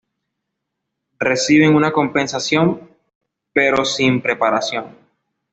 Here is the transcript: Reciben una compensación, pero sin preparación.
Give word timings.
Reciben 1.19 1.75
una 1.75 1.91
compensación, 1.93 2.89
pero 3.53 3.85
sin 3.85 4.19
preparación. 4.19 4.97